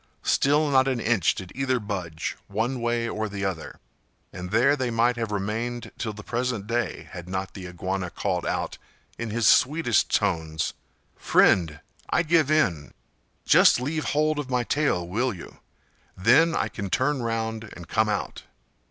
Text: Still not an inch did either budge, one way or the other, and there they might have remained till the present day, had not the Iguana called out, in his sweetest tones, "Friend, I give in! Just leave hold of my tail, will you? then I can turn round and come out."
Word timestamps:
Still 0.23 0.67
not 0.71 0.87
an 0.87 0.99
inch 0.99 1.35
did 1.35 1.51
either 1.53 1.79
budge, 1.79 2.35
one 2.47 2.81
way 2.81 3.07
or 3.07 3.29
the 3.29 3.45
other, 3.45 3.79
and 4.33 4.49
there 4.49 4.75
they 4.75 4.89
might 4.89 5.15
have 5.15 5.31
remained 5.31 5.91
till 5.99 6.11
the 6.11 6.23
present 6.23 6.65
day, 6.65 7.07
had 7.11 7.29
not 7.29 7.53
the 7.53 7.67
Iguana 7.67 8.09
called 8.09 8.43
out, 8.43 8.79
in 9.19 9.29
his 9.29 9.45
sweetest 9.47 10.09
tones, 10.11 10.73
"Friend, 11.15 11.79
I 12.09 12.23
give 12.23 12.49
in! 12.49 12.95
Just 13.45 13.79
leave 13.79 14.05
hold 14.05 14.39
of 14.39 14.49
my 14.49 14.63
tail, 14.63 15.07
will 15.07 15.35
you? 15.35 15.59
then 16.17 16.55
I 16.55 16.67
can 16.67 16.89
turn 16.89 17.21
round 17.21 17.71
and 17.75 17.87
come 17.87 18.09
out." 18.09 18.41